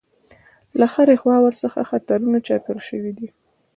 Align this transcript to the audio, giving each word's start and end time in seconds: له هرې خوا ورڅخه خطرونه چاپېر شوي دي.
له 0.79 0.85
هرې 0.93 1.15
خوا 1.21 1.37
ورڅخه 1.41 1.81
خطرونه 1.89 2.37
چاپېر 2.47 2.77
شوي 2.89 3.11
دي. 3.17 3.27